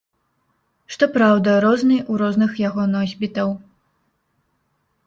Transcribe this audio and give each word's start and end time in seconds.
Што 0.95 1.09
праўда, 1.17 1.49
розны 1.67 1.97
ў 1.99 2.13
розных 2.25 2.51
яго 2.67 2.83
носьбітаў. 2.99 3.57